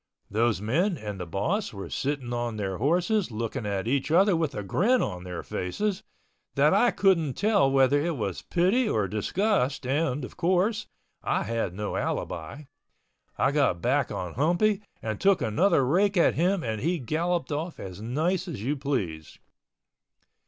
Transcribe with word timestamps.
Those 0.31 0.59
men 0.61 0.97
and 0.97 1.19
the 1.19 1.27
boss 1.27 1.71
were 1.71 1.91
sitting 1.91 2.33
on 2.33 2.57
their 2.57 2.77
horses 2.79 3.29
looking 3.29 3.67
at 3.67 3.87
each 3.87 4.09
other 4.09 4.35
with 4.35 4.55
a 4.55 4.63
grin 4.63 4.99
on 4.99 5.23
their 5.25 5.43
faces, 5.43 6.01
that 6.55 6.73
I 6.73 6.89
couldn't 6.89 7.33
tell 7.35 7.69
whether 7.69 8.01
it 8.03 8.17
was 8.17 8.41
pity 8.41 8.89
or 8.89 9.07
disgust 9.07 9.85
and, 9.85 10.25
of 10.25 10.37
course, 10.37 10.87
I 11.21 11.43
had 11.43 11.75
no 11.75 11.97
alibi. 11.97 12.63
I 13.37 13.51
got 13.51 13.79
back 13.83 14.09
on 14.11 14.33
Humpy 14.33 14.81
and 15.03 15.21
took 15.21 15.39
another 15.39 15.85
rake 15.85 16.17
at 16.17 16.33
him 16.33 16.63
and 16.63 16.81
he 16.81 16.97
galloped 16.97 17.51
off 17.51 17.79
as 17.79 18.01
nice 18.01 18.47
as 18.47 18.59
you 18.63 18.75
please. 18.75 19.37